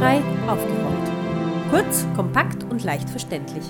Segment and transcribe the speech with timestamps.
[0.00, 1.70] Barrierefrei aufgeräumt.
[1.70, 3.64] Kurz, kompakt und leicht verständlich.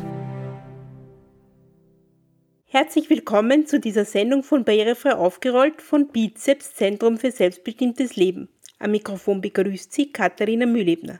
[2.66, 8.48] Herzlich willkommen zu dieser Sendung von Barrierefrei aufgerollt von Bizeps Zentrum für selbstbestimmtes Leben.
[8.78, 11.18] Am Mikrofon begrüßt Sie Katharina Mühlebner.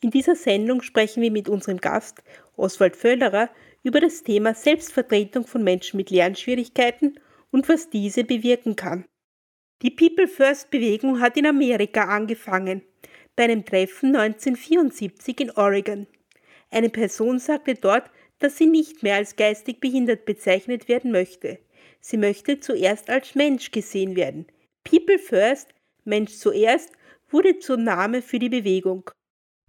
[0.00, 2.22] In dieser Sendung sprechen wir mit unserem Gast
[2.56, 3.50] Oswald Völlerer
[3.82, 7.18] über das Thema Selbstvertretung von Menschen mit Lernschwierigkeiten
[7.50, 9.06] und was diese bewirken kann.
[9.82, 12.82] Die People First Bewegung hat in Amerika angefangen
[13.36, 16.06] bei einem Treffen 1974 in Oregon.
[16.70, 21.58] Eine Person sagte dort, dass sie nicht mehr als geistig behindert bezeichnet werden möchte.
[22.00, 24.46] Sie möchte zuerst als Mensch gesehen werden.
[24.84, 25.68] People First,
[26.04, 26.90] Mensch zuerst,
[27.30, 29.10] wurde zum Name für die Bewegung.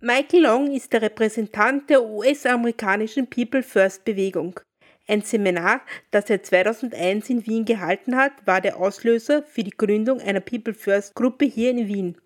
[0.01, 4.59] Michael Long ist der Repräsentant der US-amerikanischen People First Bewegung.
[5.07, 10.19] Ein Seminar, das er 2001 in Wien gehalten hat, war der Auslöser für die Gründung
[10.19, 12.17] einer People First Gruppe hier in Wien.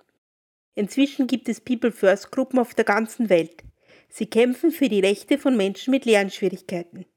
[0.78, 3.64] Inzwischen gibt es People First Gruppen auf der ganzen Welt.
[4.10, 7.08] Sie kämpfen für die Rechte von Menschen mit Lernschwierigkeiten.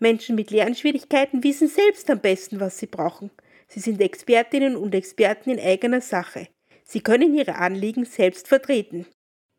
[0.00, 3.30] Menschen mit Lernschwierigkeiten wissen selbst am besten, was sie brauchen.
[3.68, 6.48] Sie sind Expertinnen und Experten in eigener Sache.
[6.82, 9.06] Sie können ihre Anliegen selbst vertreten.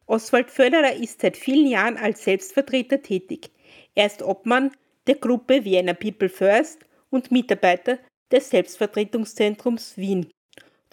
[0.05, 3.51] Oswald Völlerer ist seit vielen Jahren als Selbstvertreter tätig.
[3.95, 4.71] Er ist Obmann
[5.07, 7.99] der Gruppe Vienna People First und Mitarbeiter
[8.29, 10.29] des Selbstvertretungszentrums Wien.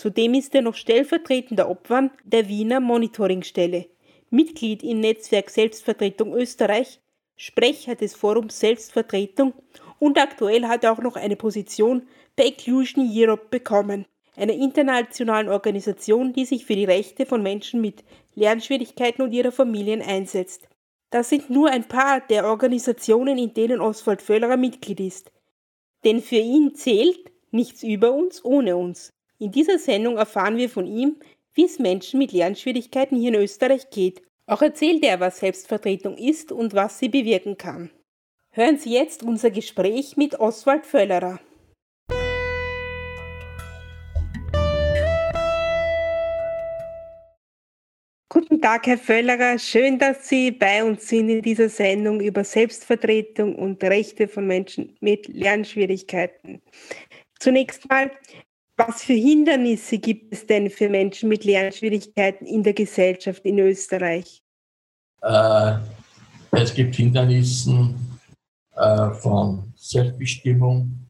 [0.01, 3.84] Zudem ist er noch stellvertretender Obmann der Wiener Monitoringstelle,
[4.31, 7.01] Mitglied im Netzwerk Selbstvertretung Österreich,
[7.37, 9.53] Sprecher des Forums Selbstvertretung
[9.98, 14.06] und aktuell hat er auch noch eine Position bei Inclusion Europe bekommen,
[14.37, 18.03] einer internationalen Organisation, die sich für die Rechte von Menschen mit
[18.34, 20.67] Lernschwierigkeiten und ihrer Familien einsetzt.
[21.11, 25.31] Das sind nur ein paar der Organisationen, in denen Oswald Völlerer Mitglied ist.
[26.05, 29.12] Denn für ihn zählt nichts über uns ohne uns.
[29.43, 31.17] In dieser Sendung erfahren wir von ihm,
[31.55, 34.21] wie es Menschen mit Lernschwierigkeiten hier in Österreich geht.
[34.45, 37.91] Auch erzählt er, was Selbstvertretung ist und was sie bewirken kann.
[38.50, 41.41] Hören Sie jetzt unser Gespräch mit Oswald Völlerer.
[48.29, 49.59] Guten Tag, Herr Völlerer.
[49.59, 54.99] Schön, dass Sie bei uns sind in dieser Sendung über Selbstvertretung und Rechte von Menschen
[55.00, 56.61] mit Lernschwierigkeiten.
[57.39, 58.11] Zunächst mal,
[58.87, 64.43] was für Hindernisse gibt es denn für Menschen mit Lernschwierigkeiten in der Gesellschaft in Österreich?
[65.23, 65.79] Äh,
[66.53, 67.95] es gibt Hindernisse
[68.75, 71.07] äh, von Selbstbestimmung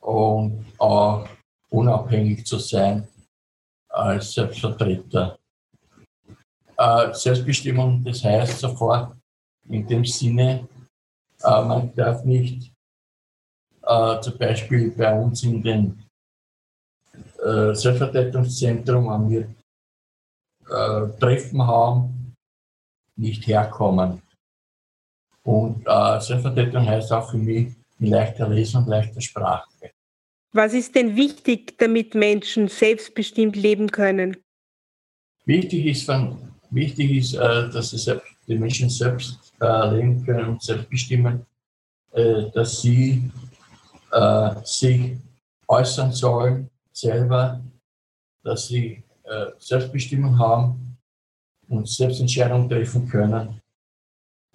[0.00, 1.28] und auch
[1.70, 3.06] unabhängig zu sein
[3.88, 5.38] als Selbstvertreter.
[6.76, 9.16] Äh, Selbstbestimmung, das heißt sofort
[9.68, 10.68] in dem Sinne,
[11.42, 12.72] äh, man darf nicht
[13.82, 16.03] äh, zum Beispiel bei uns in den
[17.44, 19.54] äh, Selbstvertretungszentrum, wenn wir
[20.68, 22.34] äh, Treffen haben,
[23.16, 24.22] nicht herkommen.
[25.42, 27.68] Und äh, Selbstvertretung heißt auch für mich
[28.00, 29.68] in leichter Lesen und leichter Sprache.
[30.52, 34.36] Was ist denn wichtig, damit Menschen selbstbestimmt leben können?
[35.44, 36.38] Wichtig ist, wenn,
[36.70, 37.90] wichtig ist äh, dass
[38.46, 41.44] die Menschen selbst äh, leben können und selbst bestimmen,
[42.12, 43.30] äh, dass sie
[44.12, 45.16] äh, sich
[45.68, 47.62] äußern sollen, selber,
[48.42, 50.98] dass sie äh, Selbstbestimmung haben
[51.68, 53.60] und Selbstentscheidungen treffen können.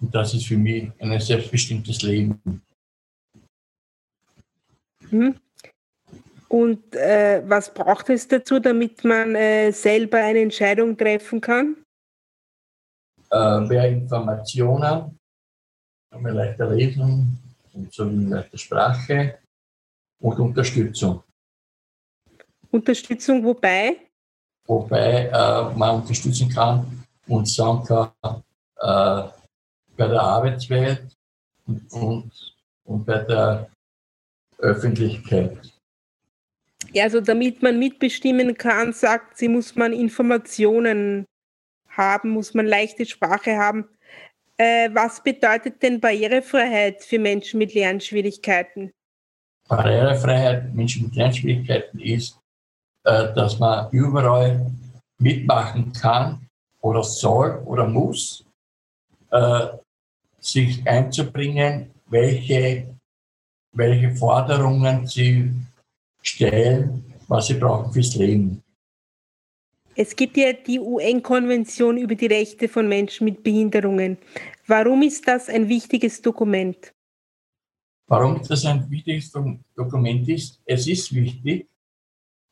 [0.00, 2.62] Und das ist für mich ein selbstbestimmtes Leben.
[5.10, 5.34] Mhm.
[6.48, 11.76] Und äh, was braucht es dazu, damit man äh, selber eine Entscheidung treffen kann?
[13.30, 15.16] Äh, mehr Informationen,
[16.18, 17.38] mehr leichter Lesen
[17.72, 19.38] und so in leichter Sprache
[20.20, 21.22] und Unterstützung.
[22.70, 23.96] Unterstützung wobei?
[24.66, 28.42] Wobei äh, man unterstützen kann und sagen kann,
[28.76, 29.28] äh,
[29.96, 31.02] bei der Arbeitswelt
[31.66, 32.30] und, und,
[32.84, 33.68] und bei der
[34.58, 35.58] Öffentlichkeit.
[36.92, 41.26] Ja, also damit man mitbestimmen kann, sagt sie, muss man Informationen
[41.88, 43.88] haben, muss man leichte Sprache haben.
[44.56, 48.92] Äh, was bedeutet denn Barrierefreiheit für Menschen mit Lernschwierigkeiten?
[49.68, 52.39] Barrierefreiheit Menschen mit Lernschwierigkeiten ist,
[53.02, 54.70] dass man überall
[55.18, 56.46] mitmachen kann
[56.80, 58.44] oder soll oder muss,
[59.30, 59.68] äh,
[60.40, 62.86] sich einzubringen, welche,
[63.72, 65.50] welche Forderungen sie
[66.22, 68.62] stellen, was sie brauchen fürs Leben.
[69.94, 74.18] Es gibt ja die UN-Konvention über die Rechte von Menschen mit Behinderungen.
[74.66, 76.92] Warum ist das ein wichtiges Dokument?
[78.06, 79.30] Warum das ein wichtiges
[79.76, 80.60] Dokument ist?
[80.64, 81.68] Es ist wichtig,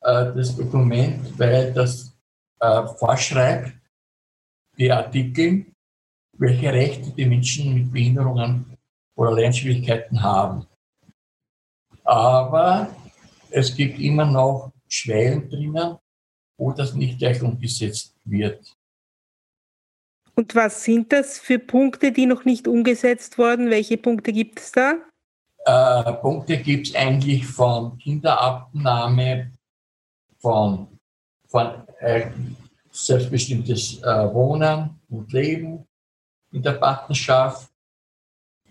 [0.09, 2.17] äh, das Dokument, weil das
[2.61, 3.73] äh, vorschreibt,
[4.79, 5.67] die Artikel,
[6.39, 8.79] welche Rechte die Menschen mit Behinderungen
[9.17, 10.67] oder Lernschwierigkeiten haben.
[12.05, 12.95] Aber
[13.51, 15.99] es gibt immer noch Schwellen drinnen,
[16.57, 18.75] wo das nicht gleich umgesetzt wird.
[20.35, 23.71] Und was sind das für Punkte, die noch nicht umgesetzt wurden?
[23.71, 24.95] Welche Punkte gibt es da?
[25.65, 29.51] Äh, Punkte gibt es eigentlich von Kinderabnahme,
[30.41, 30.89] von,
[31.47, 32.31] von äh,
[32.91, 35.87] selbstbestimmtes äh, Wohnen und Leben
[36.53, 37.71] in der Partnerschaft,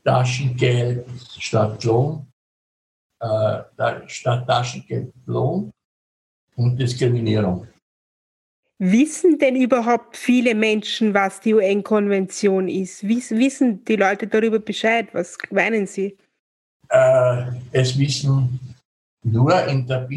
[0.03, 1.05] Taschengeld
[1.39, 2.25] statt Lohn,
[3.19, 3.61] äh,
[4.07, 5.71] statt Taschengeld Lohn
[6.55, 7.67] und Diskriminierung.
[8.79, 13.07] Wissen denn überhaupt viele Menschen, was die UN-Konvention ist?
[13.07, 15.07] Wissen die Leute darüber Bescheid?
[15.13, 16.15] Was meinen sie?
[16.89, 18.59] Äh, es wissen
[19.23, 20.07] nur in der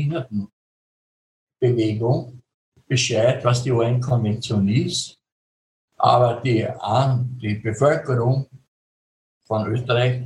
[1.61, 2.43] Behindertenbewegung
[2.89, 5.17] Bescheid, was die UN-Konvention ist.
[5.97, 6.67] Aber die,
[7.41, 8.47] die Bevölkerung
[9.47, 10.23] von Österreich,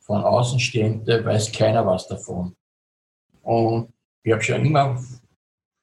[0.00, 2.54] von Außenstehenden, weiß keiner was davon.
[3.42, 3.92] Und
[4.22, 5.00] ich habe schon immer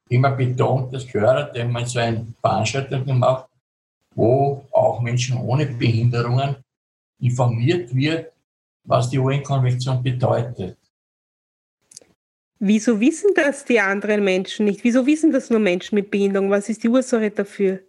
[0.10, 3.50] immer betont, das gehört, wenn man so eine Veranstaltung gemacht,
[4.16, 6.58] wo auch Menschen ohne Behinderungen
[7.20, 8.32] informiert wird,
[8.84, 10.78] was die UN-Konvention bedeutet.
[12.66, 14.86] Wieso wissen das die anderen Menschen nicht?
[14.86, 16.50] Wieso wissen das nur Menschen mit Behinderung?
[16.50, 17.82] Was ist die Ursache dafür?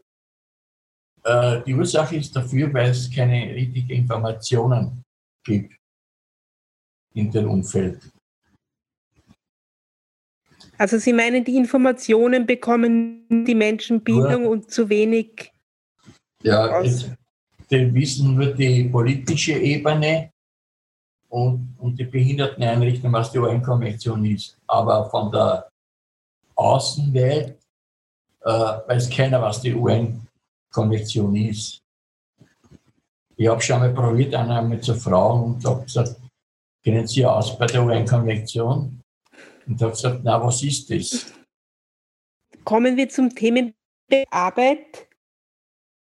[1.22, 5.04] Äh, die Ursache ist dafür, weil es keine richtigen Informationen
[5.46, 5.76] gibt
[7.14, 8.00] in dem Umfeld.
[10.76, 15.52] Also Sie meinen, die Informationen bekommen die Menschen Bildung und zu wenig.
[16.42, 20.33] Ja, die wissen nur die politische Ebene
[21.34, 24.56] und, und die Behinderteneinrichtung, was die UN-Konvention ist.
[24.68, 25.68] Aber von der
[26.54, 27.58] Außenwelt
[28.40, 31.80] äh, weiß keiner, was die UN-Konvention ist.
[33.36, 36.14] Ich habe schon mal probiert, einer mit zu fragen und habe gesagt,
[36.84, 39.00] kennen Sie aus bei der UN-Konvention?
[39.66, 41.34] Und habe gesagt, na, was ist das?
[42.62, 43.72] Kommen wir zum Thema
[44.30, 45.08] Arbeit.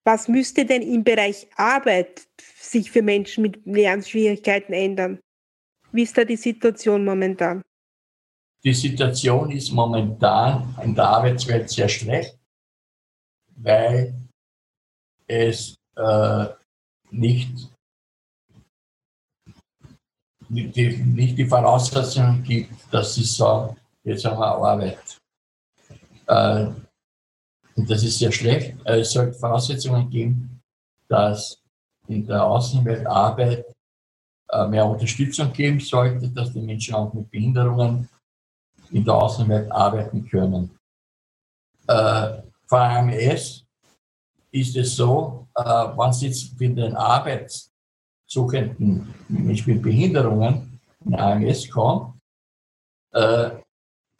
[0.06, 2.28] Was müsste denn im Bereich Arbeit
[2.60, 5.18] sich für Menschen mit Lernschwierigkeiten ändern?
[5.90, 7.60] Wie ist da die Situation momentan?
[8.62, 12.38] Die Situation ist momentan in der Arbeitswelt sehr schlecht,
[13.56, 14.14] weil
[15.26, 16.46] es äh,
[17.10, 17.68] nicht
[20.48, 25.18] die, nicht die Voraussetzungen gibt, dass sie sagen, jetzt haben wir Arbeit.
[26.28, 26.85] Äh,
[27.86, 28.76] das ist sehr schlecht.
[28.84, 30.60] Äh, es sollte Voraussetzungen geben,
[31.08, 31.62] dass
[32.08, 33.64] in der Außenwelt Arbeit
[34.50, 38.08] äh, mehr Unterstützung geben sollte, dass die Menschen auch mit Behinderungen
[38.90, 40.70] in der Außenwelt arbeiten können.
[41.86, 43.64] Äh, vor AMS
[44.50, 47.72] ist es so, äh, wenn Sie für den Arbeits
[48.28, 52.20] Suchenden Menschen mit Behinderungen in AMS kommt,
[53.12, 53.50] äh,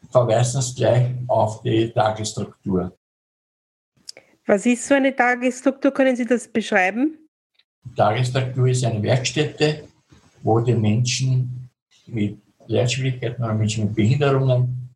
[0.08, 2.95] verweisen es gleich auf die Tagesstruktur.
[4.46, 5.90] Was ist so eine Tagesstruktur?
[5.93, 7.19] Können Sie das beschreiben?
[7.84, 9.88] Die Tagesstruktur ist eine Werkstätte,
[10.43, 11.69] wo die Menschen
[12.06, 14.94] mit Lernschwierigkeiten oder Menschen mit Behinderungen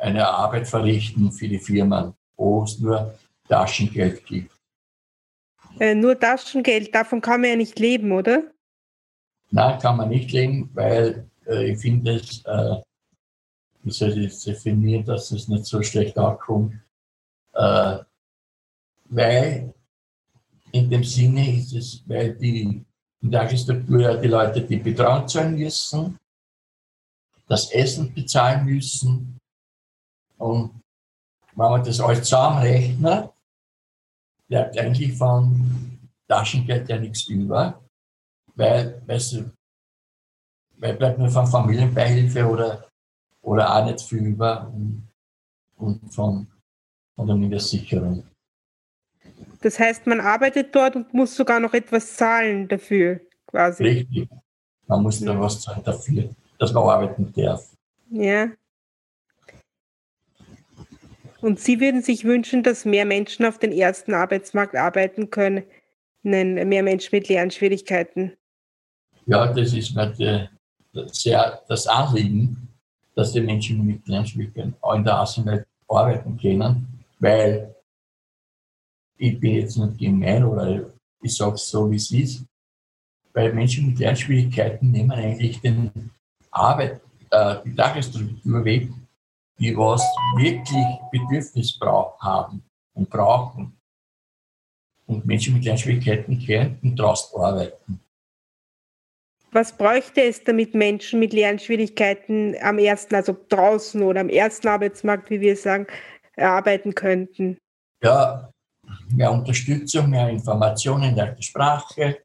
[0.00, 4.52] eine Arbeit verrichten für die Firmen, wo es nur Taschengeld gibt.
[5.80, 8.42] Äh, nur Taschengeld, davon kann man ja nicht leben, oder?
[9.50, 12.76] Nein, kann man nicht leben, weil äh, ich finde es, äh,
[13.82, 16.74] wie soll ich das definieren, dass es nicht so schlecht ankommt,
[17.54, 17.98] äh,
[19.08, 19.74] weil
[20.72, 22.84] in dem Sinne ist es, weil die
[23.22, 26.18] in der Tagesstruktur die Leute die Betreuung zahlen müssen,
[27.48, 29.38] das Essen bezahlen müssen
[30.38, 30.82] und
[31.54, 33.30] wenn man das alles zusammenrechnet,
[34.48, 35.98] bleibt eigentlich von
[36.28, 37.80] Taschengeld ja nichts über,
[38.54, 39.50] weil, weißt du,
[40.78, 42.88] weil bleibt nur von Familienbeihilfe oder,
[43.40, 45.08] oder auch nicht viel über und,
[45.76, 46.46] und von,
[47.14, 48.24] von der Mindestsicherung.
[49.62, 53.82] Das heißt, man arbeitet dort und muss sogar noch etwas zahlen dafür, quasi.
[53.82, 54.28] Richtig.
[54.86, 56.28] Man muss da was zahlen dafür,
[56.58, 57.68] dass man arbeiten darf.
[58.10, 58.48] Ja.
[61.40, 65.64] Und Sie würden sich wünschen, dass mehr Menschen auf den ersten Arbeitsmarkt arbeiten können,
[66.22, 68.32] mehr Menschen mit Lernschwierigkeiten.
[69.26, 70.48] Ja, das ist mir
[71.12, 72.68] sehr das Anliegen,
[73.14, 76.86] dass die Menschen mit Lernschwierigkeiten auch in der Außenwelt arbeiten können,
[77.20, 77.75] weil
[79.18, 80.90] ich bin jetzt nicht gemein oder
[81.22, 82.44] ich sage es so, wie es ist,
[83.32, 86.10] weil Menschen mit Lernschwierigkeiten nehmen eigentlich den
[86.50, 88.88] Arbeit, äh, die Tagesstruktur weg
[89.58, 90.02] die was
[90.36, 91.78] wirklich Bedürfnis
[92.20, 92.62] haben
[92.94, 93.72] und brauchen.
[95.08, 98.00] und Menschen mit Lernschwierigkeiten Kärnten draußen arbeiten.
[99.52, 105.30] Was bräuchte es, damit Menschen mit Lernschwierigkeiten am ersten, also draußen oder am ersten Arbeitsmarkt,
[105.30, 105.86] wie wir sagen,
[106.36, 107.56] arbeiten könnten?
[108.02, 108.50] Ja,
[109.08, 112.18] mehr Unterstützung, mehr Informationen in der Sprache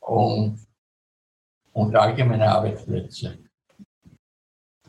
[0.00, 0.58] und,
[1.72, 3.38] und allgemeine Arbeitsplätze.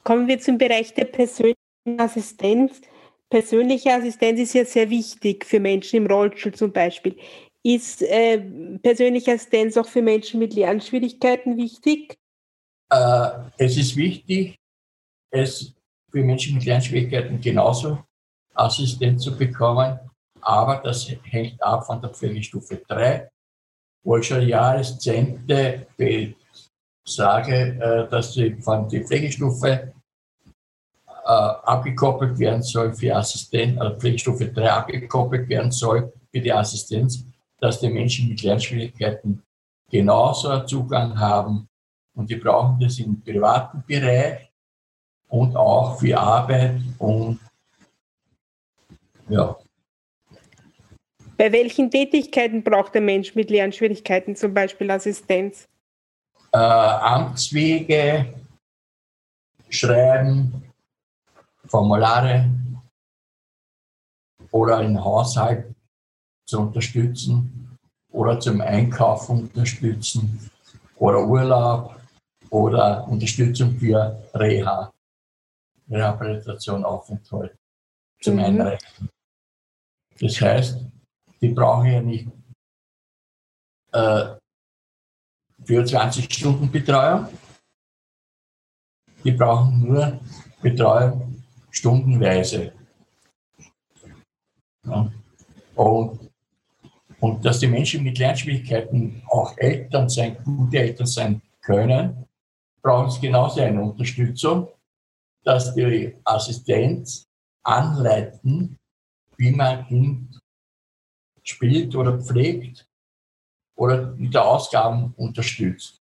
[0.03, 1.55] Kommen wir zum Bereich der persönlichen
[1.97, 2.81] Assistenz.
[3.29, 7.17] Persönliche Assistenz ist ja sehr wichtig für Menschen im Rollstuhl zum Beispiel.
[7.63, 8.39] Ist äh,
[8.81, 12.17] persönliche Assistenz auch für Menschen mit Lernschwierigkeiten wichtig?
[12.89, 14.57] Äh, es ist wichtig,
[15.29, 15.73] es
[16.11, 18.03] für Menschen mit Lernschwierigkeiten genauso
[18.53, 19.99] Assistenz zu bekommen,
[20.41, 23.29] aber das hängt ab von der Pflegestufe 3,
[24.03, 25.87] wo ich schon Jahreszehnte
[27.03, 29.93] sage, äh, dass sie von der Pflegestufe
[31.07, 37.25] äh, abgekoppelt werden soll für Assistenz, also Pflegestufe 3 abgekoppelt werden soll für die Assistenz,
[37.59, 39.43] dass die Menschen mit Lernschwierigkeiten
[39.89, 41.67] genauso Zugang haben
[42.15, 44.51] und die brauchen das im privaten Bereich
[45.29, 47.39] und auch für Arbeit und
[49.29, 49.55] ja.
[51.41, 55.67] Bei welchen Tätigkeiten braucht der Mensch mit Lernschwierigkeiten zum Beispiel Assistenz?
[56.51, 58.31] Äh, Amtswege,
[59.67, 60.71] Schreiben,
[61.65, 62.47] Formulare
[64.51, 65.73] oder im Haushalt
[66.45, 67.75] zu unterstützen
[68.11, 70.47] oder zum Einkauf unterstützen
[70.97, 71.99] oder Urlaub
[72.51, 74.91] oder Unterstützung für Reha,
[75.89, 77.55] Rehabilitation, Aufenthalt
[78.21, 78.41] zum mhm.
[78.41, 79.09] Einreichen.
[80.19, 80.77] Das heißt,
[81.41, 82.27] die brauchen ja nicht
[83.91, 84.35] äh,
[85.65, 87.27] 24 Stunden Betreuung,
[89.23, 90.19] die brauchen nur
[90.61, 92.73] Betreuung stundenweise.
[94.85, 95.11] Ja.
[95.75, 96.31] Und,
[97.19, 102.25] und dass die Menschen mit Lernschwierigkeiten auch Eltern sein, gute Eltern sein können,
[102.81, 104.67] brauchen sie genauso eine Unterstützung,
[105.43, 107.27] dass die Assistenz
[107.63, 108.77] anleiten,
[109.37, 110.41] wie man ein Kind
[111.51, 112.87] spielt oder pflegt
[113.75, 116.01] oder mit der Ausgaben unterstützt.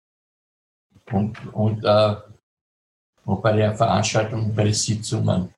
[1.12, 2.16] Und, und, äh,
[3.26, 5.54] und bei der Veranstaltung, bei den Sitzungen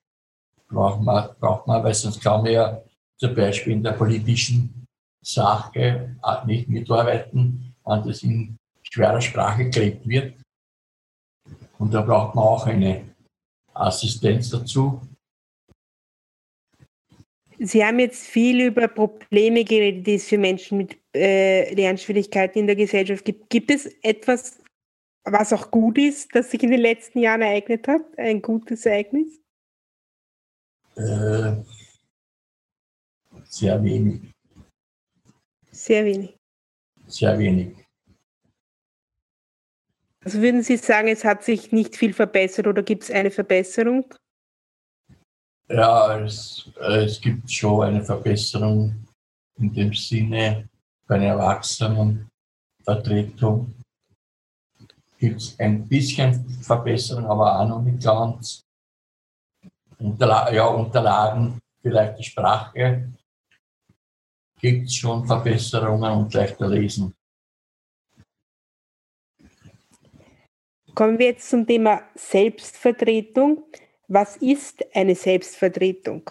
[0.68, 2.82] braucht man, braucht man, weil sonst kann man ja
[3.18, 4.86] zum Beispiel in der politischen
[5.22, 6.16] Sache
[6.46, 10.40] nicht mitarbeiten, wenn das in schwerer Sprache gelegt wird.
[11.78, 13.14] Und da braucht man auch eine
[13.74, 15.00] Assistenz dazu.
[17.62, 22.66] Sie haben jetzt viel über Probleme geredet, die es für Menschen mit äh, Lernschwierigkeiten in
[22.66, 23.50] der Gesellschaft gibt.
[23.50, 24.58] Gibt es etwas,
[25.24, 28.00] was auch gut ist, das sich in den letzten Jahren ereignet hat?
[28.18, 29.42] Ein gutes Ereignis?
[30.96, 31.56] Äh,
[33.44, 34.30] sehr wenig.
[35.70, 36.34] Sehr wenig.
[37.08, 37.76] Sehr wenig.
[40.24, 44.14] Also würden Sie sagen, es hat sich nicht viel verbessert oder gibt es eine Verbesserung?
[45.72, 49.06] Ja, es, es gibt schon eine Verbesserung
[49.56, 50.68] in dem Sinne,
[51.06, 53.72] bei einer Erwachsenenvertretung
[55.18, 58.64] gibt es ein bisschen Verbesserung, aber auch noch nicht ganz.
[59.98, 63.12] Unterla ja, Unterlagen, vielleicht die Sprache,
[64.60, 67.14] gibt es schon Verbesserungen und leichter lesen.
[70.94, 73.64] Kommen wir jetzt zum Thema Selbstvertretung.
[74.12, 76.28] Was ist eine Selbstvertretung?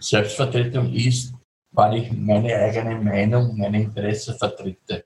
[0.00, 1.32] Selbstvertretung ist,
[1.70, 5.04] wann ich meine eigene Meinung, meine Interessen vertrete.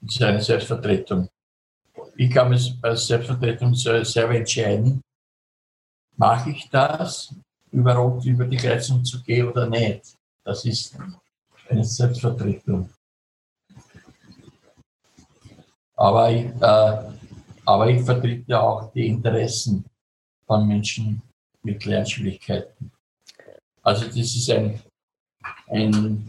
[0.00, 1.28] Das ist eine Selbstvertretung.
[2.16, 5.02] Ich kann es als Selbstvertretung selber entscheiden,
[6.16, 7.34] mache ich das,
[7.70, 10.16] überhaupt über die Grenzen zu gehen oder nicht.
[10.44, 10.96] Das ist
[11.68, 12.88] eine Selbstvertretung.
[15.94, 17.12] Aber ich, äh,
[17.66, 19.84] aber ich vertrete auch die Interessen
[20.46, 21.22] von Menschen
[21.62, 22.90] mit Lernschwierigkeiten.
[23.82, 24.80] Also das ist ein,
[25.68, 26.28] ein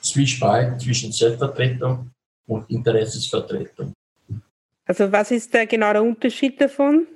[0.00, 2.10] Zwiespalt zwischen Selbstvertretung
[2.46, 3.92] und Interessensvertretung.
[4.84, 7.06] Also was ist genau der Unterschied davon?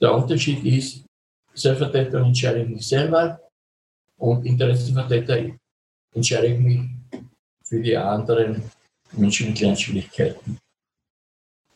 [0.00, 1.04] Der Unterschied ist,
[1.54, 3.40] Selbstvertretung entscheide ich mich selber
[4.16, 5.50] und Interessenvertreter
[6.14, 6.80] entscheide ich mich
[7.64, 8.62] für die anderen
[9.12, 10.58] Menschen mit Lernschwierigkeiten.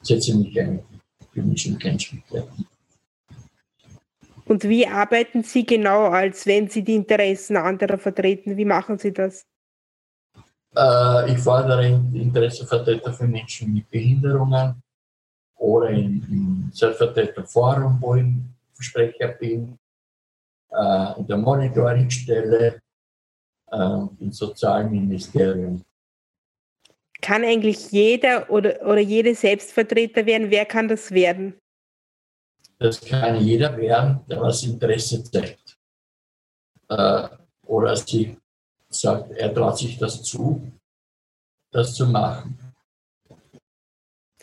[0.01, 0.85] Setze mich ein
[1.33, 2.67] für Menschen mit Lernschwierigkeiten.
[4.45, 8.57] Und wie arbeiten Sie genau, als wenn Sie die Interessen anderer vertreten?
[8.57, 9.47] Wie machen Sie das?
[10.77, 14.83] Äh, ich fordere Interessenvertreter für Menschen mit Behinderungen
[15.57, 18.25] oder im, Selbstvertreterforum, wo ich
[18.81, 19.79] Sprecher bin,
[20.71, 22.81] äh, in der Monitoringstelle,
[23.71, 23.77] äh,
[24.19, 25.83] im Sozialministerium.
[27.21, 30.51] Kann eigentlich jeder oder, oder jede Selbstvertreter werden?
[30.51, 31.55] Wer kann das werden?
[32.83, 35.79] Das kann jeder werden, der was Interesse zeigt.
[36.89, 37.29] Äh,
[37.65, 38.37] oder sie
[38.89, 40.61] sagt, er traut sich das zu,
[41.71, 42.59] das zu machen.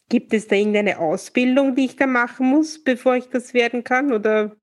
[0.08, 4.13] Gibt es da irgendeine Ausbildung, die ich da machen muss, bevor ich das werden kann?
[4.13, 4.55] Oder?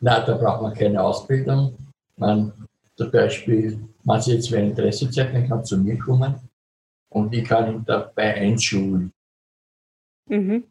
[0.00, 1.76] Nein, da braucht man keine Ausbildung.
[2.16, 6.34] Man, zum Beispiel, man jetzt wer Interesse zeigt, dann kann zu mir kommen
[7.10, 9.12] und ich kann ihn dabei einschulen.
[10.24, 10.64] Mhm.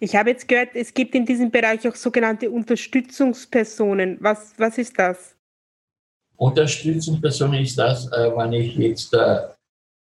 [0.00, 4.18] Ich habe jetzt gehört, es gibt in diesem Bereich auch sogenannte Unterstützungspersonen.
[4.20, 5.36] Was, was ist das?
[6.36, 9.48] Unterstützungspersonen ist das, äh, wenn ich jetzt äh,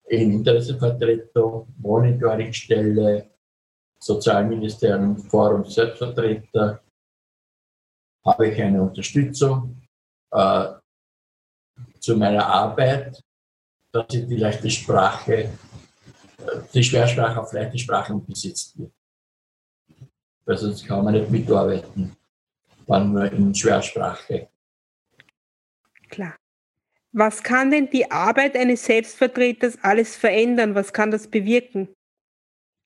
[0.06, 3.30] in Interessenvertretung, Monitoringstelle,
[4.00, 6.82] Sozialministerium, Forum Selbstvertreter,
[8.26, 9.82] habe ich eine Unterstützung
[10.32, 10.70] äh,
[12.00, 13.22] zu meiner Arbeit,
[13.92, 15.50] dass ich die leichte Sprache, äh,
[16.74, 18.92] die Schwersprache auf leichte Sprache besitzt wird.
[20.46, 22.16] Weil sonst kann man nicht mitarbeiten,
[22.88, 24.50] wenn nur in Schwersprache.
[26.10, 26.36] Klar.
[27.12, 30.74] Was kann denn die Arbeit eines Selbstvertreters alles verändern?
[30.74, 31.90] Was kann das bewirken?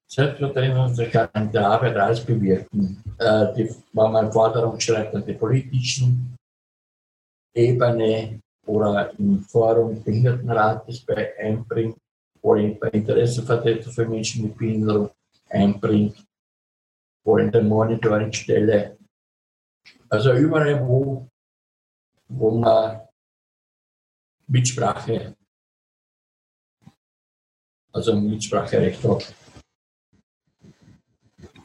[0.10, 3.04] Selbstvertreter kann der Arbeit alles bewirken.
[3.18, 6.36] Äh, die, wenn man Forderungen schreibt an die politischen
[7.54, 11.98] Ebene oder im Forum Behindertenrates bei einbringt
[12.42, 15.10] oder bei Interessenvertreter für Menschen mit Behinderung
[15.50, 16.27] einbringt
[17.36, 18.98] in der Monitoringstelle.
[20.08, 21.28] Also überall, wo,
[22.30, 23.02] wo man
[24.48, 25.36] Mitsprache,
[27.92, 29.34] also Mitspracherecht hat.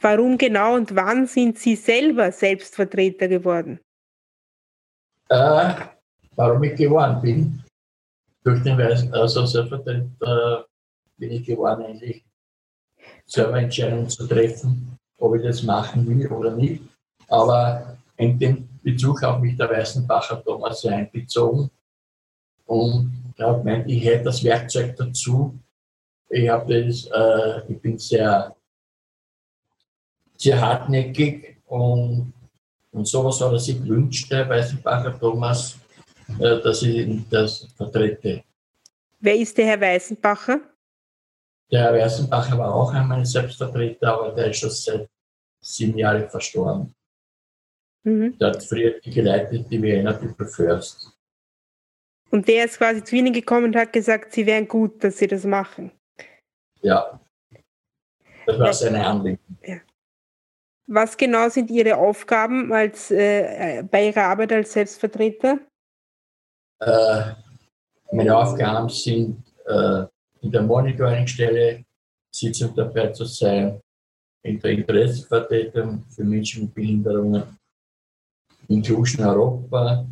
[0.01, 3.79] Warum genau und wann sind Sie selber Selbstvertreter geworden?
[5.29, 5.75] Äh,
[6.35, 7.63] warum ich geworden bin?
[8.43, 10.67] Durch den Weis also Selbstvertreter
[11.17, 12.25] bin ich geworden, eigentlich
[13.25, 16.83] selber Entscheidungen zu treffen, ob ich das machen will oder nicht.
[17.29, 21.69] Aber in dem Bezug auf mich der Weißenbacher Thomas einbezogen,
[22.65, 25.57] und er hat gemeint, ich hätte das Werkzeug dazu.
[26.29, 28.55] Ich, das, äh, ich bin sehr,
[30.37, 32.33] sehr hartnäckig und,
[32.91, 35.77] und sowas hat er sich gewünscht, der Weißenbacher Thomas,
[36.39, 38.43] äh, dass ich das vertrete.
[39.19, 40.61] Wer ist der Herr Weißenbacher?
[41.71, 45.09] Der Herr Weißenbacher war auch einmal Selbstvertreter, aber der ist schon seit
[45.63, 46.93] sieben Jahren verstorben.
[48.03, 48.37] Mhm.
[48.37, 51.11] Der hat früher geleitet die Wiener People First.
[52.29, 55.27] Und der ist quasi zu Ihnen gekommen und hat gesagt, Sie wären gut, dass Sie
[55.27, 55.91] das machen.
[56.81, 57.19] Ja.
[58.45, 58.73] Das war ja.
[58.73, 59.39] seine Anliegen.
[59.65, 59.77] Ja.
[60.87, 65.59] Was genau sind Ihre Aufgaben als, äh, bei Ihrer Arbeit als Selbstvertreter?
[66.79, 67.21] Äh,
[68.11, 70.05] meine Aufgaben sind, äh,
[70.41, 71.85] in der Monitoringstelle
[72.35, 73.79] sitzend dabei zu sein,
[74.43, 77.57] in der Interessenvertretung für Menschen mit Behinderungen,
[78.67, 80.05] Inclusion Europa,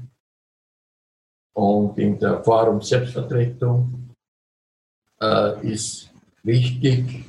[1.54, 4.10] und in der Forum Selbstvertretung
[5.22, 6.10] äh, ist
[6.44, 7.26] wichtig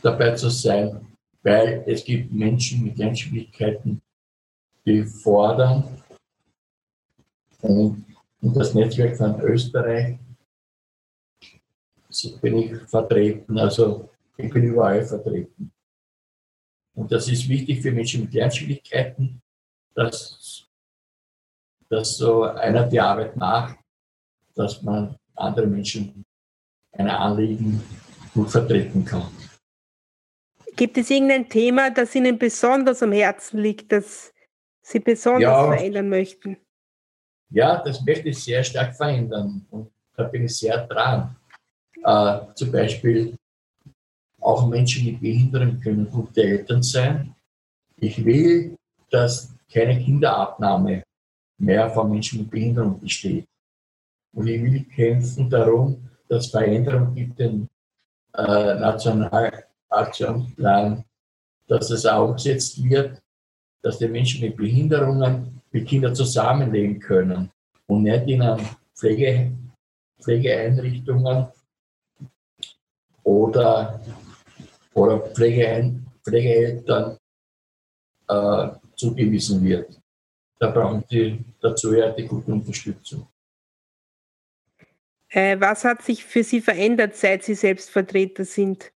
[0.00, 1.06] dabei zu sein,
[1.42, 4.00] weil es gibt Menschen mit Lernschwierigkeiten,
[4.86, 6.02] die fordern
[7.62, 8.04] und,
[8.40, 10.18] und das Netzwerk von Österreich
[12.40, 15.73] bin ich vertreten, also ich bin überall vertreten.
[16.94, 19.40] Und das ist wichtig für Menschen mit Lernschwierigkeiten,
[19.94, 20.64] dass
[21.88, 23.78] dass so einer die Arbeit macht,
[24.54, 26.24] dass man andere Menschen
[26.92, 27.82] eine Anliegen
[28.32, 29.30] gut vertreten kann.
[30.76, 34.32] Gibt es irgendein Thema, das Ihnen besonders am Herzen liegt, das
[34.82, 36.56] Sie besonders ja, verändern möchten?
[37.50, 41.36] Ja, das möchte ich sehr stark verändern und da bin ich sehr dran.
[42.02, 43.36] Äh, zum Beispiel
[44.44, 47.34] auch Menschen mit Behinderung können gute Eltern sein.
[47.96, 48.76] Ich will,
[49.10, 51.02] dass keine Kinderabnahme
[51.58, 53.46] mehr von Menschen mit Behinderung besteht.
[54.34, 57.66] Und ich will kämpfen darum, dass Veränderung gibt den
[58.34, 61.02] äh, Nationalaktionsplan,
[61.66, 63.22] dass es auch umgesetzt wird,
[63.82, 67.50] dass die Menschen mit Behinderungen mit Kindern zusammenleben können
[67.86, 69.50] und nicht in einem Pflege,
[70.20, 71.46] Pflegeeinrichtungen
[73.22, 74.02] oder,
[74.94, 77.18] oder Pflegeeltern
[78.28, 80.00] äh, zugewiesen wird
[80.64, 83.28] da brauchen die dazu ja die gute Unterstützung.
[85.28, 88.92] Äh, was hat sich für Sie verändert, seit Sie Selbstvertreter sind?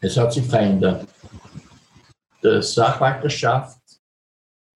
[0.00, 1.08] Es hat sich verändert.
[2.42, 3.80] Die Sachwalterschaft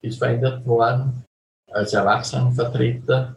[0.01, 1.25] ist verändert worden.
[1.71, 3.37] Als Erwachsenenvertreter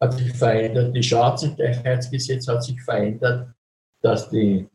[0.00, 0.96] hat sich verändert.
[0.96, 3.52] Die Chancengleichheitsgesetz hat sich verändert,
[4.02, 4.68] dass die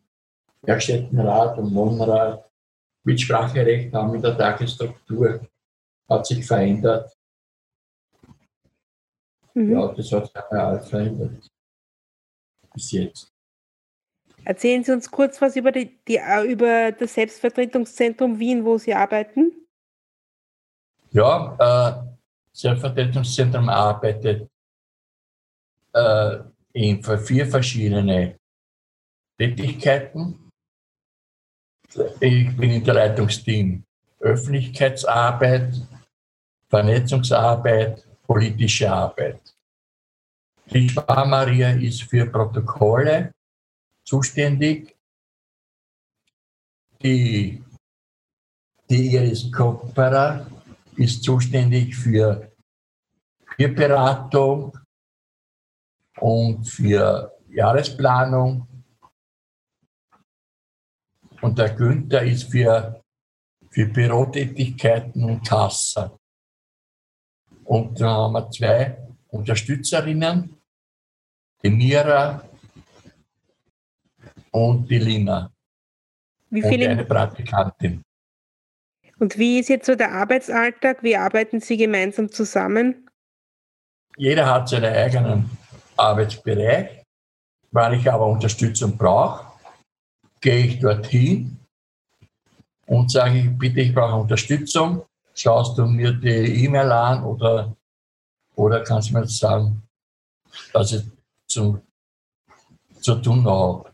[0.62, 2.50] Werkstättenrat und Wohnrat
[3.04, 5.48] Mitspracherecht haben in der Tagesstruktur,
[6.10, 7.16] hat sich verändert.
[9.54, 9.72] Mhm.
[9.72, 11.48] Ja, das hat sich alles verändert.
[12.74, 13.34] Bis jetzt.
[14.44, 19.52] Erzählen Sie uns kurz was über, die, die, über das Selbstvertretungszentrum Wien, wo Sie arbeiten.
[21.12, 22.18] Ja, äh,
[22.54, 24.50] Selbstvertretungszentrum arbeitet
[25.94, 26.38] äh,
[26.74, 28.38] in vier verschiedene
[29.38, 30.50] Tätigkeiten.
[32.20, 33.84] Ich bin im Leitungsteam
[34.20, 35.74] Öffentlichkeitsarbeit,
[36.70, 39.40] Vernetzungsarbeit, politische Arbeit.
[40.72, 43.32] Die Sparmaria ist für Protokolle
[44.04, 44.96] zuständig.
[47.02, 47.64] Die,
[48.90, 50.50] die Iris Kopperer
[50.96, 52.52] ist zuständig für
[53.58, 54.78] Beratung
[56.20, 58.68] und für Jahresplanung.
[61.42, 63.02] Und der Günther ist für,
[63.70, 66.18] für Bürotätigkeiten und Kasse.
[67.64, 68.98] Und dann haben wir zwei
[69.28, 70.58] Unterstützerinnen,
[71.64, 72.44] die Mira
[74.52, 75.52] und die Lina.
[76.50, 76.86] Wie viele?
[76.86, 78.02] Und eine Praktikantin.
[79.20, 81.04] Und wie ist jetzt so der Arbeitsalltag?
[81.04, 83.10] Wie arbeiten Sie gemeinsam zusammen?
[84.16, 85.50] Jeder hat seinen eigenen
[85.98, 87.04] Arbeitsbereich.
[87.72, 89.46] Wenn ich aber Unterstützung brauche,
[90.42, 91.58] gehe ich dorthin
[92.86, 95.04] und sage, bitte, ich brauche Unterstützung.
[95.34, 97.76] Schaust du mir die E-Mail an oder,
[98.56, 99.84] oder kannst du mir sagen,
[100.74, 101.04] was ich
[101.48, 101.80] zu,
[103.00, 103.92] zu tun habe?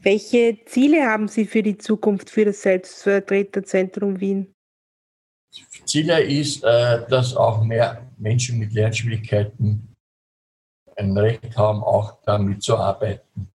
[0.00, 4.52] Welche Ziele haben Sie für die Zukunft für das Selbstvertreterzentrum Wien?
[5.84, 9.94] Ziele ist, äh, dass auch mehr Menschen mit Lernschwierigkeiten
[10.96, 13.51] ein Recht haben, auch damit zu arbeiten.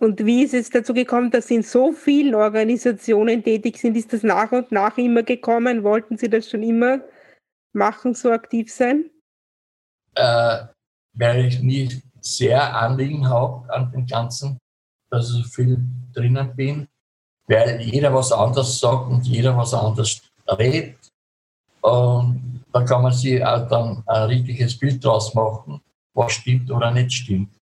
[0.00, 3.98] Und wie ist es dazu gekommen, dass Sie in so vielen Organisationen tätig sind?
[3.98, 5.84] Ist das nach und nach immer gekommen?
[5.84, 7.00] Wollten Sie das schon immer
[7.74, 9.10] machen, so aktiv sein?
[10.14, 10.64] Äh,
[11.12, 14.58] weil ich nie sehr Anliegen habe an dem Ganzen,
[15.10, 15.78] dass ich so viel
[16.14, 16.88] drinnen bin,
[17.46, 20.96] weil jeder was anderes sagt und jeder was anderes redet.
[21.82, 25.82] Und da kann man sich auch dann ein richtiges Bild draus machen,
[26.14, 27.59] was stimmt oder nicht stimmt.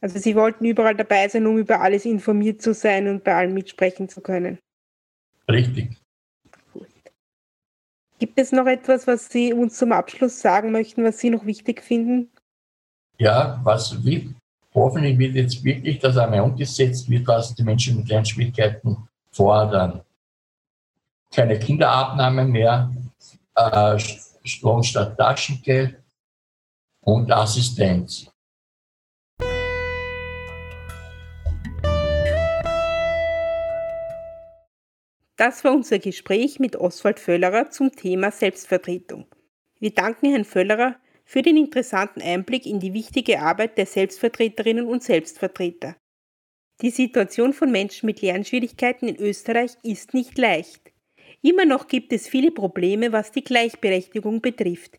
[0.00, 3.54] Also Sie wollten überall dabei sein, um über alles informiert zu sein und bei allem
[3.54, 4.58] mitsprechen zu können.
[5.50, 5.96] Richtig.
[8.18, 11.82] Gibt es noch etwas, was Sie uns zum Abschluss sagen möchten, was Sie noch wichtig
[11.82, 12.30] finden?
[13.18, 14.34] Ja, was wird,
[14.74, 20.02] hoffentlich wird jetzt wirklich das einmal umgesetzt wird, was die Menschen mit Lernschwierigkeiten fordern.
[21.32, 22.90] Keine Kinderabnahme mehr,
[23.54, 23.98] äh,
[24.62, 26.02] Lohn statt Taschengeld
[27.02, 28.30] und Assistenz.
[35.38, 39.24] Das war unser Gespräch mit Oswald Völlerer zum Thema Selbstvertretung.
[39.78, 45.04] Wir danken Herrn Völlerer für den interessanten Einblick in die wichtige Arbeit der Selbstvertreterinnen und
[45.04, 45.94] Selbstvertreter.
[46.82, 50.90] Die Situation von Menschen mit Lernschwierigkeiten in Österreich ist nicht leicht.
[51.40, 54.98] Immer noch gibt es viele Probleme, was die Gleichberechtigung betrifft.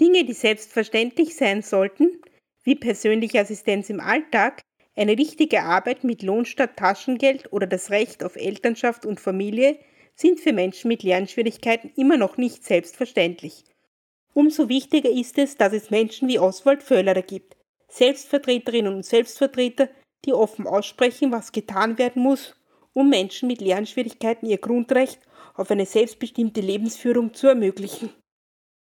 [0.00, 2.22] Dinge, die selbstverständlich sein sollten,
[2.62, 4.62] wie persönliche Assistenz im Alltag,
[5.00, 9.78] eine richtige Arbeit mit Lohn statt Taschengeld oder das Recht auf Elternschaft und Familie
[10.14, 13.64] sind für Menschen mit Lernschwierigkeiten immer noch nicht selbstverständlich.
[14.34, 17.56] Umso wichtiger ist es, dass es Menschen wie Oswald Völlerer gibt,
[17.88, 19.88] Selbstvertreterinnen und Selbstvertreter,
[20.26, 22.54] die offen aussprechen, was getan werden muss,
[22.92, 25.18] um Menschen mit Lernschwierigkeiten ihr Grundrecht
[25.54, 28.10] auf eine selbstbestimmte Lebensführung zu ermöglichen.